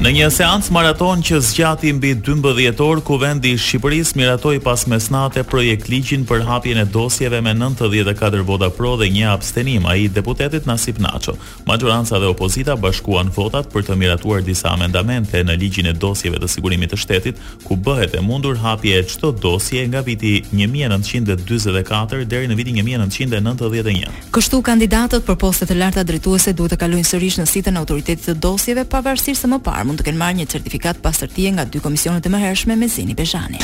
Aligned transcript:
Në 0.00 0.14
një 0.16 0.28
seancë 0.32 0.72
maraton 0.72 1.20
që 1.20 1.42
zgjati 1.44 1.90
mbi 1.92 2.14
12 2.24 2.78
orë, 2.80 3.02
Kuvendi 3.04 3.50
i 3.52 3.58
Shqipërisë 3.60 4.16
miratoi 4.16 4.54
pas 4.64 4.86
mesnatë 4.88 5.42
projekt 5.50 5.90
ligjin 5.92 6.22
për 6.24 6.46
hapjen 6.48 6.78
e 6.80 6.86
dosjeve 6.88 7.42
me 7.44 7.52
94 7.52 8.40
vota 8.48 8.70
pro 8.72 8.94
dhe 8.96 9.10
një 9.12 9.26
abstenim, 9.28 9.84
ai 9.84 10.06
deputetit 10.08 10.64
Nasip 10.66 10.96
Naço. 11.04 11.34
Majoranca 11.68 12.16
dhe 12.16 12.30
opozita 12.32 12.78
bashkuan 12.80 13.28
votat 13.36 13.68
për 13.74 13.84
të 13.90 13.98
miratuar 14.00 14.40
disa 14.46 14.72
amendamente 14.72 15.42
në 15.44 15.58
ligjin 15.60 15.90
e 15.92 15.92
dosjeve 15.92 16.40
të 16.40 16.48
sigurimit 16.54 16.94
të 16.94 17.00
shtetit, 17.04 17.44
ku 17.66 17.76
bëhet 17.76 18.16
e 18.16 18.24
mundur 18.24 18.56
hapje 18.64 18.96
e 18.96 19.04
çdo 19.04 19.34
dosje 19.42 19.84
nga 19.92 20.00
viti 20.08 20.38
1944 20.54 22.24
deri 22.24 22.48
në 22.48 22.56
vitin 22.56 22.80
1991. 22.88 24.16
Kështu 24.32 24.64
kandidatët 24.70 25.28
për 25.28 25.40
postet 25.44 25.76
e 25.76 25.78
larta 25.82 26.08
drejtuese 26.08 26.56
duhet 26.56 26.78
të 26.78 26.82
kalojnë 26.86 27.12
sërish 27.12 27.38
në 27.44 27.48
sitën 27.52 27.76
e 27.76 27.84
autoritetit 27.84 28.30
të 28.32 28.38
dosjeve 28.40 28.88
pavarësisht 28.88 29.44
se 29.44 29.52
më 29.52 29.60
parë 29.60 29.89
mund 29.90 30.00
të 30.00 30.06
kenë 30.10 30.20
marrë 30.22 30.38
një 30.38 30.46
certifikat 30.54 31.00
pastërtie 31.02 31.50
nga 31.56 31.64
dy 31.66 31.80
komisionet 31.82 32.26
e 32.26 32.30
mëhershme 32.30 32.76
me 32.78 32.86
Zini 32.88 33.14
Bezhani. 33.18 33.58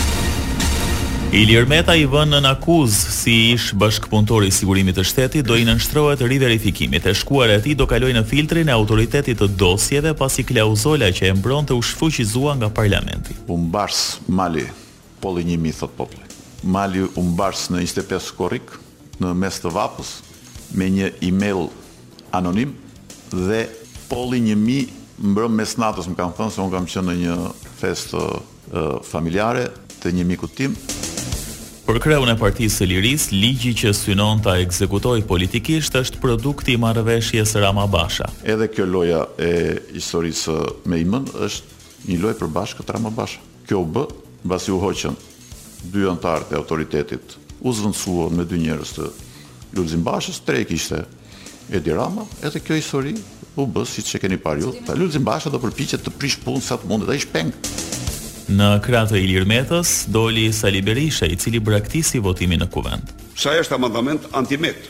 Ilir 1.34 1.66
Meta 1.68 1.94
i 1.98 2.04
vënë 2.06 2.38
në 2.44 2.50
akuzë 2.54 3.14
si 3.14 3.32
ish 3.54 3.72
bashkëpunëtor 3.78 4.44
i 4.46 4.50
sigurimit 4.54 4.96
të 4.98 5.04
shtetit 5.10 5.46
do 5.46 5.56
i 5.58 5.64
nënshtrohet 5.66 6.22
riverifikimit. 6.30 7.06
E 7.10 7.14
shkuar 7.18 7.50
e 7.54 7.58
tij 7.64 7.74
do 7.78 7.86
kaloj 7.90 8.12
në 8.14 8.22
filtrin 8.30 8.70
e 8.70 8.74
autoritetit 8.74 9.38
të 9.40 9.48
dosjeve 9.58 10.12
pasi 10.18 10.44
klauzola 10.46 11.10
që 11.14 11.30
e 11.30 11.34
mbron 11.40 11.66
të 11.68 11.76
u 11.78 11.82
shfuqizua 11.90 12.54
nga 12.60 12.70
parlamenti. 12.74 13.34
U 13.50 13.58
mbars 13.58 14.04
mali 14.38 14.64
polli 15.22 15.44
një 15.50 15.58
mi 15.62 15.74
thot 15.74 15.94
popull. 15.98 16.22
Mali 16.62 17.02
u 17.04 17.22
në 17.22 17.34
25 17.38 18.30
korrik 18.38 18.74
në 19.22 19.34
mes 19.42 19.58
të 19.62 19.70
vapës 19.74 20.14
me 20.74 20.88
një 20.94 21.10
email 21.26 21.66
anonim 22.34 22.72
dhe 23.34 23.66
polli 24.08 24.40
një 24.46 24.56
mi 24.58 24.80
mbrëm 25.22 25.56
mes 25.62 25.76
natës 25.80 26.08
më 26.10 26.16
kanë 26.18 26.36
thënë 26.36 26.52
se 26.54 26.62
un 26.64 26.72
kam 26.72 26.86
qenë 26.90 27.12
në 27.12 27.16
një 27.24 27.36
festë 27.80 28.96
familjare 29.06 29.66
të 30.02 30.12
një 30.16 30.26
miku 30.28 30.48
tim. 30.52 30.74
Për 31.86 32.00
kreun 32.02 32.32
e 32.32 32.34
partisë 32.34 32.82
e 32.82 32.88
liris, 32.90 33.28
ligji 33.30 33.70
që 33.82 33.92
synon 33.94 34.40
të 34.42 34.56
ekzekutoj 34.64 35.20
politikisht 35.28 35.94
është 36.00 36.18
produkti 36.22 36.74
i 36.74 36.80
marveshjes 36.82 37.52
Rama 37.62 37.84
Basha. 37.86 38.26
Edhe 38.42 38.66
kjo 38.74 38.88
loja 38.90 39.20
e 39.38 39.52
historisë 39.94 40.56
me 40.90 40.98
imën 41.04 41.28
është 41.46 42.08
një 42.10 42.18
loj 42.24 42.34
për 42.40 42.50
bashkë 42.58 42.86
të 42.88 42.96
Rama 42.96 43.14
Basha. 43.14 43.38
Kjo 43.68 43.84
bë, 43.94 44.02
basi 44.46 44.74
u 44.74 44.80
hoqen, 44.82 45.14
dy 45.92 46.08
antartë 46.10 46.56
e 46.56 46.60
autoritetit 46.60 47.38
u 47.62 47.72
zvëndsuon 47.72 48.34
me 48.36 48.44
dy 48.46 48.58
njerës 48.66 48.96
të 48.98 49.08
Lulzim 49.78 50.02
Bashës, 50.06 50.42
tre 50.46 50.64
kishte 50.66 51.04
Edi 51.72 51.90
Rama, 51.94 52.22
edhe 52.44 52.60
kjo 52.62 52.76
histori 52.78 53.14
u 53.58 53.64
bë 53.66 53.82
siç 53.88 54.14
e 54.14 54.20
keni 54.22 54.36
parë 54.38 54.62
ju. 54.62 54.72
Ta 54.86 54.94
lulzim 54.94 55.24
bashkë 55.26 55.50
do 55.50 55.58
përpiqet 55.62 56.04
të 56.06 56.12
prish 56.20 56.38
punë 56.44 56.62
sa 56.62 56.76
të 56.78 56.90
mundet 56.90 57.10
ai 57.10 57.18
shpeng. 57.22 57.48
Në 58.54 58.68
krah 58.86 59.08
të 59.10 59.18
Ilir 59.24 59.46
Metës 59.50 59.96
doli 60.14 60.44
Sali 60.54 60.82
Berisha, 60.86 61.26
i 61.26 61.34
cili 61.36 61.58
braktisi 61.58 62.20
votimin 62.22 62.62
në 62.62 62.68
kuvent. 62.70 63.10
Sa 63.34 63.56
është 63.58 63.74
amandament 63.80 64.28
antimet, 64.38 64.86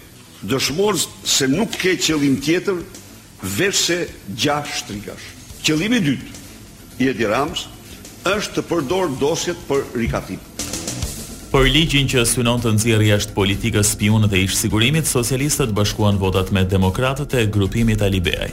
dëshmorz 0.50 1.06
se 1.24 1.48
nuk 1.48 1.78
ka 1.80 1.94
qëllim 2.04 2.36
tjetër 2.44 2.82
veçse 3.56 4.02
gjashtë 4.36 4.80
shtrigash. 4.82 5.30
Qëllimi 5.64 6.02
i 6.02 6.06
dytë 6.10 6.42
i 7.00 7.08
Edi 7.14 7.28
Rams 7.30 7.64
është 8.28 8.58
të 8.58 8.66
përdor 8.69 9.16
dosjet 9.22 9.64
për 9.70 9.88
rikatim. 9.97 10.42
Për 11.47 11.69
ligjin 11.70 12.08
që 12.11 12.25
synon 12.27 12.58
të 12.62 12.72
nxjerrë 12.75 13.06
jashtë 13.12 13.34
politikës 13.36 13.92
spionët 13.94 14.33
dhe 14.33 14.41
ish 14.48 14.56
sigurimit, 14.58 15.06
socialistët 15.06 15.70
bashkuan 15.77 16.19
votat 16.19 16.50
me 16.50 16.64
demokratët 16.66 17.37
e 17.38 17.44
grupimit 17.54 18.03
Alibeaj. 18.03 18.48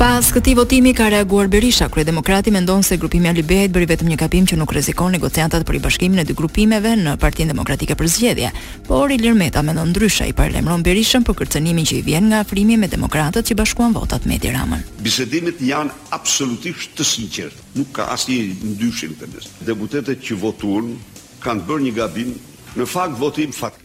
Pas 0.00 0.26
këtij 0.34 0.56
votimi 0.56 0.90
ka 0.96 1.06
reaguar 1.12 1.46
Berisha, 1.52 1.86
kryedemokrati 1.92 2.50
mendon 2.50 2.82
se 2.82 2.96
grupimi 2.98 3.28
Alibehet 3.30 3.70
bëri 3.72 3.86
vetëm 3.92 4.08
një 4.10 4.16
kapim 4.18 4.48
që 4.50 4.56
nuk 4.58 4.72
rrezikon 4.74 5.12
negociatat 5.14 5.62
për 5.68 5.78
i 5.78 5.82
bashkimin 5.84 6.18
e 6.24 6.24
dy 6.26 6.34
grupimeve 6.36 6.96
në 7.04 7.14
partin 7.22 7.48
Demokratike 7.52 7.94
për 7.96 8.10
zgjedhje. 8.16 8.50
Por 8.88 9.12
Ilir 9.14 9.36
Meta 9.38 9.62
mendon 9.62 9.92
ndryshe, 9.94 10.26
i 10.26 10.34
parlemron 10.34 10.82
Berishën 10.84 11.24
për 11.28 11.38
kërcënimin 11.44 11.86
që 11.86 11.98
i 12.00 12.02
vjen 12.08 12.26
nga 12.32 12.42
afrimi 12.42 12.76
me 12.76 12.90
demokratët 12.90 13.52
që 13.52 13.58
bashkuan 13.62 13.94
votat 13.94 14.26
me 14.26 14.40
Tiranën. 14.42 14.82
Bisedimet 15.06 15.62
janë 15.62 15.94
absolutisht 16.16 16.96
të 16.98 17.06
sinqertë, 17.12 17.66
nuk 17.78 17.94
ka 18.00 18.08
asnjë 18.16 18.42
ndyshim 18.74 19.14
të 19.22 19.30
Deputetët 19.70 20.26
që 20.26 20.40
votuan 20.42 20.96
kanë 21.44 21.64
bërë 21.68 21.82
një 21.86 21.92
gabim, 21.96 22.30
në 22.78 22.86
fakt 22.88 23.18
votim 23.20 23.52
fakt. 23.52 23.80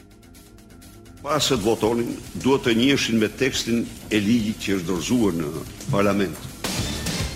Pas 1.19 1.43
se 1.51 1.57
të 1.59 1.65
votonin, 1.65 2.13
duhet 2.39 2.63
të 2.63 2.75
njëshin 2.79 3.19
me 3.19 3.27
tekstin 3.37 3.81
e 4.15 4.21
ligjit 4.23 4.63
që 4.63 4.75
është 4.77 4.87
dorëzuar 4.89 5.35
në 5.35 5.49
parlament. 5.91 6.39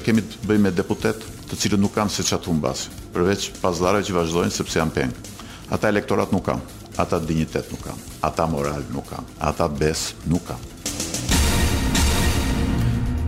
Kemi 0.06 0.24
të 0.24 0.40
bëjmë 0.48 0.68
me 0.70 0.74
deputet 0.78 1.20
të 1.50 1.60
cilët 1.60 1.84
nuk 1.84 1.94
kanë 1.98 2.14
se 2.16 2.24
qatë 2.24 2.40
atë 2.40 2.56
basë, 2.64 2.96
përveç 3.14 3.50
pazlarëve 3.62 4.08
që 4.08 4.18
vazhdojnë 4.22 4.56
sepse 4.58 4.80
janë 4.80 4.96
pengë. 4.96 5.32
Ata 5.76 5.92
elektorat 5.92 6.32
nuk 6.36 6.46
kanë, 6.48 6.80
ata 7.04 7.20
dignitet 7.28 7.70
nuk 7.74 7.84
kanë, 7.90 8.08
ata 8.30 8.48
moral 8.52 8.84
nuk 8.96 9.10
kanë, 9.12 9.36
ata 9.52 9.68
bes 9.72 10.10
nuk 10.32 10.48
kanë. 10.50 10.73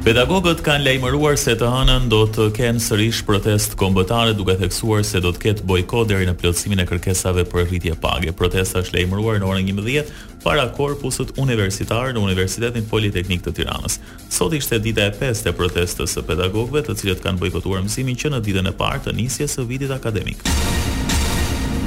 Pedagogët 0.06 0.60
kanë 0.62 0.86
lajmëruar 0.86 1.34
se 1.42 1.56
të 1.58 1.66
hënën 1.66 2.04
do 2.12 2.20
të 2.30 2.44
kenë 2.54 2.82
sërish 2.86 3.24
protest 3.26 3.74
kombëtare 3.82 4.36
duke 4.38 4.54
theksuar 4.60 5.02
se 5.02 5.18
do 5.18 5.32
të 5.34 5.40
ketë 5.48 5.64
bojkot 5.66 6.12
deri 6.12 6.28
në 6.30 6.36
plotësimin 6.38 6.84
e 6.84 6.86
kërkesave 6.92 7.48
për 7.50 7.64
rritje 7.72 7.96
page. 8.04 8.30
Protesta 8.38 8.84
është 8.84 8.94
lajmëruar 9.00 9.42
në 9.42 9.48
orën 9.50 9.72
11:00 9.74 10.14
para 10.46 10.68
korpusit 10.78 11.34
universitar 11.42 12.14
në 12.14 12.22
Universitetin 12.22 12.86
Politeknik 12.92 13.42
të 13.48 13.56
Tiranës. 13.64 13.98
Sot 14.30 14.54
ishte 14.60 14.78
dita 14.78 15.08
e 15.10 15.16
5 15.22 15.42
e 15.50 15.56
protestës 15.58 16.14
së 16.14 16.22
pedagogëve, 16.30 16.86
të 16.86 16.98
cilët 17.02 17.26
kanë 17.26 17.42
bojkotuar 17.42 17.82
mësimin 17.90 18.22
që 18.22 18.36
në 18.38 18.44
ditën 18.46 18.70
e 18.70 18.78
parë 18.78 19.08
të 19.10 19.16
nisjes 19.24 19.58
së 19.58 19.66
vitit 19.74 19.96
akademik. 19.98 20.46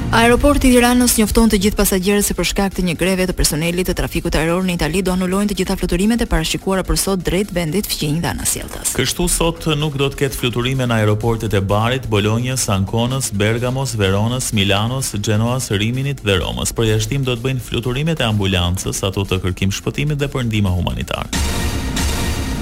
Aeroporti 0.09 0.71
i 0.71 0.73
Tiranës 0.73 1.13
njofton 1.19 1.51
të 1.53 1.59
gjithë 1.63 1.77
pasagjerët 1.83 2.25
se 2.25 2.33
për 2.33 2.47
shkak 2.49 2.73
të 2.73 2.81
një 2.87 2.95
greve 2.97 3.27
të 3.29 3.35
personelit 3.37 3.85
të 3.91 3.93
trafikut 3.99 4.33
ajror 4.39 4.65
në 4.65 4.73
Itali 4.79 5.03
do 5.05 5.13
anulojnë 5.13 5.51
të 5.51 5.57
gjitha 5.59 5.75
fluturimet 5.77 6.23
e 6.25 6.27
parashikuara 6.31 6.81
për 6.87 6.97
sot 6.97 7.21
drejt 7.21 7.53
vendit 7.53 7.85
fqinj 7.85 8.17
dhe 8.23 8.31
anasjelltas. 8.31 8.95
Kështu 8.97 9.27
sot 9.29 9.69
nuk 9.77 9.99
do 10.01 10.09
të 10.09 10.23
ketë 10.23 10.39
fluturime 10.41 10.89
në 10.89 10.97
aeroportet 11.03 11.53
e 11.53 11.61
Barit, 11.61 12.09
Bolonjës, 12.09 12.65
Ankonës, 12.73 13.29
Bergamos, 13.37 13.93
Veronës, 14.01 14.49
Milanos, 14.57 15.13
Genoas, 15.13 15.69
Riminit 15.77 16.25
dhe 16.25 16.39
Romës. 16.41 16.73
Përjashtim 16.73 17.29
do 17.29 17.37
të 17.37 17.45
bëjnë 17.45 17.67
fluturimet 17.69 18.25
e 18.25 18.31
ambulancës 18.33 19.05
ato 19.05 19.27
të 19.29 19.43
kërkim 19.45 19.69
shpëtimit 19.77 20.17
dhe 20.17 20.31
për 20.33 20.49
ndihmë 20.49 20.73
humanitare. 20.79 21.68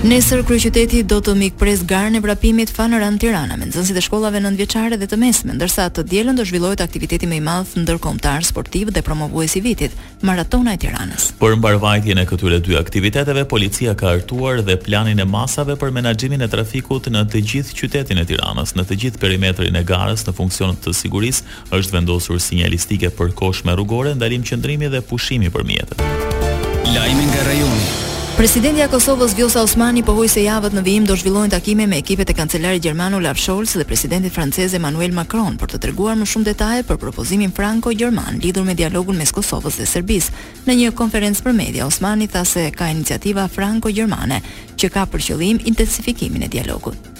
Nesër 0.05 0.43
kryeqyteti 0.45 0.99
do 1.09 1.17
të 1.25 1.33
mikpres 1.33 1.79
garën 1.89 2.13
e 2.13 2.19
vrapimit 2.21 2.69
Fanoran 2.69 3.15
Tirana 3.17 3.55
me 3.57 3.65
nxënësit 3.65 3.97
e 3.97 4.03
shkollave 4.05 4.37
nëntëvjeçare 4.45 4.97
dhe 5.01 5.07
të 5.09 5.17
mesme, 5.17 5.55
ndërsa 5.57 5.87
të 5.89 6.03
dielën 6.11 6.37
do 6.37 6.45
zhvillohet 6.45 6.83
aktiviteti 6.85 7.25
më 7.27 7.39
i 7.39 7.41
madh 7.41 7.71
ndërkombëtar 7.81 8.45
sportiv 8.45 8.91
dhe 8.93 9.01
promovues 9.01 9.55
i 9.57 9.63
vitit, 9.65 9.97
Maratona 10.21 10.75
e 10.77 10.81
Tiranës. 10.83 11.31
Për 11.41 11.57
mbarvajtjen 11.57 12.21
e 12.21 12.27
këtyre 12.29 12.61
dy 12.61 12.77
aktiviteteve, 12.77 13.45
policia 13.49 13.97
ka 13.97 14.13
hartuar 14.13 14.61
dhe 14.69 14.77
planin 14.77 15.17
e 15.17 15.25
masave 15.25 15.73
për 15.81 15.91
menaxhimin 15.97 16.45
e 16.45 16.51
trafikut 16.51 17.09
në 17.09 17.25
të 17.33 17.41
gjithë 17.51 17.79
qytetin 17.81 18.21
e 18.21 18.27
Tiranës, 18.29 18.75
në 18.77 18.85
të 18.91 18.99
gjithë 19.01 19.23
perimetrin 19.25 19.73
e 19.73 19.83
garës 19.83 20.27
në 20.29 20.35
funksion 20.37 20.77
të 20.77 20.93
sigurisë, 20.93 21.49
është 21.73 21.97
vendosur 21.97 22.37
sinjalistike 22.39 23.09
për 23.17 23.33
rrugore, 23.73 24.13
ndalim 24.13 24.45
qendrimi 24.45 24.93
dhe 24.93 25.01
pushimi 25.01 25.49
për 25.49 25.65
mjetet. 25.65 26.85
Lajmi 26.93 27.25
nga 27.33 27.47
rajoni. 27.49 28.05
Presidenti 28.37 28.81
i 28.81 28.87
Kosovës 28.87 29.33
Vjosa 29.35 29.61
Osmani 29.65 30.03
pohoi 30.05 30.27
se 30.29 30.43
javët 30.43 30.75
në 30.77 30.81
vijim 30.85 31.05
do 31.09 31.15
zhvillojnë 31.17 31.49
takime 31.55 31.87
me 31.89 31.97
ekipet 31.97 32.29
e 32.29 32.35
kancelarit 32.37 32.83
gjerman 32.85 33.15
Olaf 33.17 33.39
Scholz 33.41 33.73
dhe 33.79 33.85
presidentit 33.89 34.35
francez 34.35 34.75
Emmanuel 34.77 35.15
Macron 35.17 35.57
për 35.57 35.71
të 35.73 35.79
treguar 35.87 36.13
më 36.21 36.27
shumë 36.29 36.49
detaje 36.51 36.85
për 36.85 37.01
propozimin 37.01 37.49
franco-gjerman 37.57 38.37
lidhur 38.45 38.67
me 38.69 38.77
dialogun 38.77 39.17
mes 39.17 39.33
Kosovës 39.33 39.81
dhe 39.81 39.89
Serbisë. 39.89 40.29
Në 40.69 40.77
një 40.83 40.93
konferencë 41.01 41.47
për 41.49 41.57
media 41.63 41.89
Osmani 41.89 42.29
tha 42.29 42.45
se 42.45 42.69
ka 42.77 42.93
iniciativa 42.93 43.49
franco-gjermane 43.49 44.43
që 44.77 44.93
ka 44.93 45.09
për 45.09 45.29
qëllim 45.31 45.65
intensifikimin 45.73 46.45
e 46.45 46.53
dialogut. 46.59 47.16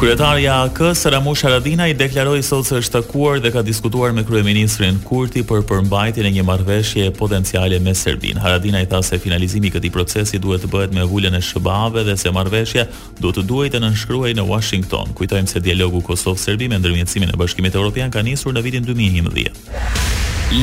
Kryetarja 0.00 0.62
AK 0.64 0.94
Saramush 0.96 1.42
Haradina, 1.44 1.84
i 1.88 1.92
deklaroi 1.92 2.40
sot 2.42 2.64
se 2.66 2.78
është 2.80 2.94
takuar 3.02 3.40
dhe 3.44 3.50
ka 3.52 3.60
diskutuar 3.62 4.14
me 4.16 4.22
kryeministrin 4.24 4.96
Kurti 5.04 5.42
për 5.44 5.60
përmbajtjen 5.68 6.24
e 6.30 6.32
një 6.38 6.44
marrëveshje 6.48 7.10
potenciale 7.18 7.76
me 7.84 7.92
Serbin. 7.94 8.40
Haradina 8.40 8.80
i 8.80 8.88
tha 8.88 9.02
se 9.04 9.18
finalizimi 9.20 9.68
i 9.68 9.74
këtij 9.76 9.92
procesi 9.92 10.40
duhet 10.40 10.64
të 10.64 10.70
bëhet 10.72 10.96
me 10.96 11.04
vuljen 11.04 11.36
e 11.36 11.42
SBA-ve 11.44 12.06
dhe 12.08 12.16
se 12.16 12.32
marrëveshja 12.32 12.86
duhet 13.20 13.42
të 13.42 13.46
duhet 13.50 13.76
të 13.76 13.84
nënshkruaj 13.84 14.32
në 14.40 14.48
Washington. 14.48 15.12
Kujtojmë 15.20 15.52
se 15.52 15.60
dialogu 15.68 16.00
Kosovë-Serbi 16.08 16.72
me 16.72 16.80
ndërmjetësimin 16.80 17.34
e 17.34 17.40
Bashkimit 17.44 17.76
Evropian 17.76 18.10
ka 18.10 18.24
nisur 18.24 18.56
në 18.56 18.64
vitin 18.64 18.88
2011. 18.88 19.52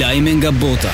Lajme 0.01 0.33
nga 0.41 0.51
bota. 0.65 0.89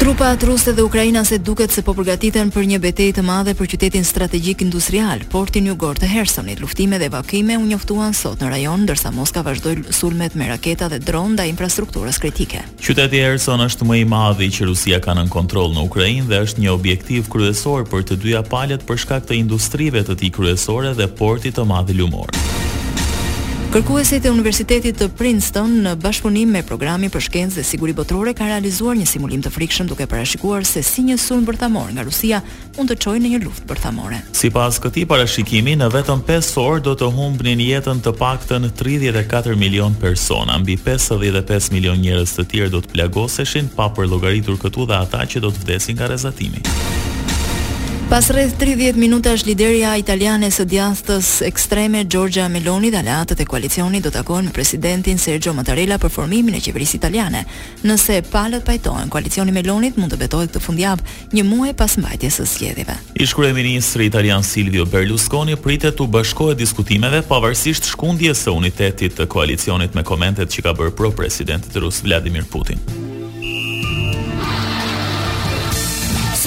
Trupat 0.00 0.42
ruse 0.42 0.72
dhe 0.72 0.80
ukrainase 0.82 1.36
duket 1.48 1.70
se 1.76 1.82
po 1.84 1.92
përgatiten 1.96 2.48
për 2.54 2.64
një 2.70 2.78
betejë 2.80 3.14
të 3.18 3.22
madhe 3.24 3.52
për 3.56 3.66
qytetin 3.74 4.06
strategjik 4.08 4.62
industrial, 4.64 5.20
portin 5.28 5.66
një 5.68 5.74
York 5.76 6.00
të 6.00 6.08
Hersonit. 6.08 6.62
Luftime 6.64 6.96
dhe 6.98 7.10
vakime 7.12 7.58
u 7.60 7.66
njoftuan 7.68 8.16
sot 8.16 8.40
në 8.40 8.48
rajon, 8.54 8.86
ndërsa 8.86 9.12
Moska 9.12 9.42
vazhdoi 9.44 9.74
sulmet 9.92 10.38
me 10.40 10.48
raketa 10.48 10.88
dhe 10.88 11.02
dron 11.04 11.34
ndaj 11.36 11.50
infrastrukturës 11.52 12.16
kritike. 12.24 12.62
Qyteti 12.80 13.20
Herson 13.20 13.60
është 13.68 13.90
më 13.92 14.00
i 14.00 14.08
madhi 14.14 14.48
që 14.56 14.70
Rusia 14.72 15.02
ka 15.04 15.18
në 15.20 15.28
kontroll 15.36 15.76
në 15.76 15.84
Ukrainë 15.92 16.28
dhe 16.32 16.40
është 16.48 16.64
një 16.64 16.74
objektiv 16.78 17.28
kryesor 17.28 17.84
për 17.92 18.08
të 18.08 18.20
dyja 18.24 18.40
palët 18.48 18.88
për 18.88 19.04
shkak 19.04 19.28
të 19.28 19.36
industrive 19.44 20.00
të 20.08 20.16
tij 20.22 20.32
kryesore 20.38 20.96
dhe 20.96 21.12
portit 21.20 21.60
të 21.60 21.68
madh 21.68 21.92
i 21.92 22.00
lumor. 22.00 22.32
Kërkuesit 23.70 24.24
e 24.26 24.30
Universitetit 24.34 24.96
të 24.98 25.06
Princeton 25.14 25.70
në 25.84 25.92
bashkëpunim 26.02 26.50
me 26.56 26.60
programi 26.66 27.06
për 27.14 27.22
shkencë 27.22 27.58
dhe 27.60 27.62
siguri 27.62 27.92
botërore 27.94 28.32
ka 28.34 28.48
realizuar 28.48 28.96
një 28.98 29.04
simulim 29.06 29.42
të 29.46 29.52
frikshëm 29.54 29.86
duke 29.86 30.08
parashikuar 30.10 30.64
se 30.66 30.82
si 30.82 31.04
një 31.06 31.14
sulm 31.22 31.44
bërthamor 31.46 31.92
nga 31.94 32.02
Rusia 32.02 32.40
mund 32.76 32.90
të 32.90 32.96
çojë 33.04 33.22
në 33.22 33.30
një 33.30 33.38
luftë 33.44 33.68
bërthamore. 33.70 34.18
Sipas 34.34 34.80
këtij 34.82 35.06
parashikimi, 35.12 35.76
në 35.78 35.86
vetëm 35.94 36.24
5 36.26 36.50
orë 36.64 36.82
do 36.88 36.96
të 36.98 37.12
humbnin 37.14 37.62
jetën 37.62 38.02
të 38.02 38.14
paktën 38.18 38.66
34 38.80 39.54
milion 39.62 39.94
persona, 40.02 40.58
mbi 40.58 40.74
55 40.90 41.70
milion 41.70 42.02
njerëz 42.02 42.34
të 42.40 42.46
tjerë 42.50 42.74
do 42.74 42.82
të 42.82 42.90
plagoseshin 42.96 43.70
pa 43.78 43.86
për 43.94 44.10
llogaritur 44.10 44.58
këtu 44.66 44.88
dhe 44.90 44.98
ata 45.06 45.22
që 45.30 45.46
do 45.46 45.54
të 45.54 45.62
vdesin 45.62 45.94
nga 46.02 46.10
rrezatimi. 46.10 46.66
Pas 48.10 48.26
rreth 48.34 48.56
30 48.58 48.96
minutash 48.98 49.44
lideria 49.46 49.92
italiane 49.94 50.48
së 50.50 50.64
djathtës 50.66 51.28
ekstreme 51.46 52.00
Giorgia 52.10 52.48
Meloni 52.50 52.90
dhe 52.90 52.98
aleatët 53.04 53.44
e 53.44 53.46
koalicionit 53.46 54.02
do 54.02 54.10
takojnë 54.10 54.48
me 54.48 54.54
presidentin 54.56 55.18
Sergio 55.22 55.52
Mattarella 55.54 55.94
për 56.02 56.10
formimin 56.16 56.56
e 56.58 56.62
qeverisë 56.64 56.96
italiane. 56.98 57.44
Nëse 57.86 58.16
palët 58.26 58.66
pajtohen, 58.66 59.12
koalicioni 59.14 59.54
Melonit 59.54 59.94
mund 60.02 60.10
të 60.10 60.18
betohet 60.24 60.50
këtë 60.50 60.62
fundjavë, 60.64 61.06
një 61.36 61.44
muaj 61.52 61.76
pas 61.78 61.94
mbajtjes 62.02 62.40
së 62.42 62.48
zgjedhjeve. 62.52 62.96
Ish 63.22 63.36
kryeministri 63.38 64.08
italian 64.10 64.42
Silvio 64.42 64.88
Berlusconi 64.90 65.54
pritet 65.56 65.94
të 66.00 66.08
bashkohet 66.10 66.58
diskutimeve 66.58 67.22
pavarësisht 67.30 67.86
shkundjes 67.94 68.42
së 68.42 68.56
unitetit 68.58 69.14
të 69.20 69.28
koalicionit 69.30 69.94
me 69.94 70.02
komentet 70.10 70.50
që 70.50 70.66
ka 70.66 70.74
bërë 70.82 70.96
pro 70.98 71.12
presidentit 71.22 71.78
rus 71.78 72.02
Vladimir 72.02 72.50
Putin. 72.50 72.99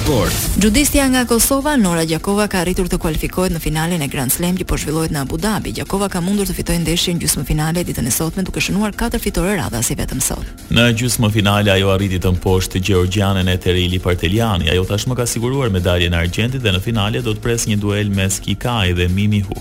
Sport. 0.04 0.34
Gjudistja 0.62 1.08
nga 1.10 1.26
Kosova, 1.26 1.76
Nora 1.76 2.04
Gjakova 2.06 2.48
ka 2.52 2.60
arritur 2.60 2.90
të 2.92 2.98
kualifikohet 3.00 3.54
në 3.56 3.62
finalen 3.64 4.02
e 4.04 4.10
Grand 4.12 4.32
Slam 4.36 4.58
që 4.60 4.66
po 4.68 4.76
zhvillohet 4.76 5.14
në 5.16 5.22
Abu 5.22 5.38
Dhabi. 5.40 5.72
Gjakova 5.78 6.10
ka 6.12 6.20
mundur 6.24 6.44
të 6.50 6.58
fitojë 6.58 6.82
ndeshjen 6.84 7.22
gjysmëfinale 7.22 7.48
finale 7.48 7.84
ditën 7.88 8.10
e 8.10 8.12
sotme 8.12 8.44
duke 8.44 8.60
shënuar 8.60 8.92
4 9.00 9.22
fitore 9.24 9.56
radha 9.62 9.80
si 9.82 9.96
vetëm 9.96 10.20
sot. 10.28 10.44
Në 10.76 10.90
gjysmëfinale 11.00 11.32
finale 11.70 11.74
ajo 11.78 11.94
arriti 11.96 12.20
të 12.20 12.34
mposhtë 12.36 12.84
Georgianen 12.84 13.48
e 13.48 13.56
Terili 13.64 14.00
Parteliani. 14.04 14.68
Ajo 14.76 14.84
tashmë 14.92 15.16
ka 15.22 15.26
siguruar 15.26 15.72
medaljen 15.72 16.14
e 16.18 16.24
argjendit 16.26 16.62
dhe 16.66 16.76
në 16.76 16.84
finale 16.84 17.22
do 17.24 17.32
të 17.38 17.46
pres 17.48 17.70
një 17.72 17.80
duel 17.80 18.10
mes 18.12 18.40
Kikai 18.44 18.92
dhe 19.00 19.08
Mimi 19.08 19.40
Hu. 19.48 19.56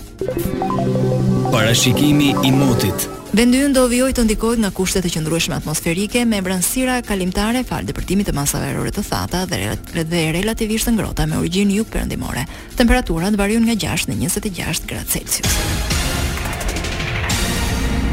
Parashikimi 1.55 2.33
i 2.43 2.51
motit 2.51 3.07
Vendi 3.33 3.63
ynë 3.65 3.73
do 3.73 3.87
vijojë 3.89 4.13
të 4.13 4.23
ndikohet 4.27 4.59
nga 4.61 4.69
kushtet 4.77 5.07
e 5.09 5.09
qëndrueshme 5.09 5.55
atmosferike 5.57 6.21
me 6.29 6.37
brënësira 6.45 6.99
kalimtare 7.07 7.63
fal 7.65 7.81
depërtimit 7.87 8.27
të 8.29 8.35
masave 8.37 8.67
ajrore 8.69 8.91
të 8.93 9.01
thata 9.07 9.39
dhe 9.49 10.03
dhe 10.11 10.21
relativisht 10.35 10.85
të 10.85 10.93
ngrohta 10.93 11.25
me 11.31 11.39
origjinë 11.41 11.79
jugperëndimore. 11.79 12.43
Temperaturat 12.77 13.33
variojnë 13.39 13.71
nga 13.71 13.77
6 13.97 14.11
në 14.13 14.19
26 14.27 14.85
gradë 14.91 15.13
Celsius. 15.15 15.57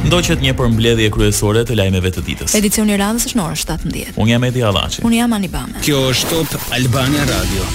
Ndoqet 0.09 0.41
një 0.41 0.57
përmbledhje 0.57 1.11
kryesore 1.13 1.67
të 1.69 1.77
lajmeve 1.77 2.15
të 2.17 2.25
ditës. 2.31 2.57
Edicioni 2.57 2.97
i 2.97 3.01
radhës 3.05 3.29
është 3.29 3.37
në 3.43 3.47
orën 3.51 3.63
17. 4.17 4.17
Unë 4.17 4.33
jam 4.35 4.49
Edi 4.49 4.65
Hallaçi. 4.65 5.05
Unë 5.05 5.21
jam 5.21 5.37
Anibame. 5.37 5.85
Kjo 5.85 6.01
është 6.15 6.41
Top 6.55 6.73
Albania 6.81 7.29
Radio. 7.29 7.71